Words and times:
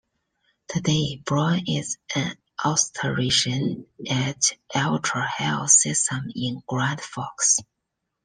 Today, 0.67 1.17
Brown 1.23 1.61
is 1.67 1.99
an 2.15 2.35
obstetrician 2.65 3.85
at 4.09 4.41
Altru 4.73 5.27
Health 5.27 5.69
System 5.69 6.23
in 6.33 6.63
Grand 6.67 6.99
Forks. 6.99 7.57